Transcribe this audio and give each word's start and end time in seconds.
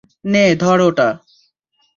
নে, 0.25 0.43
ধর 0.55 0.79
এটা। 0.87 1.09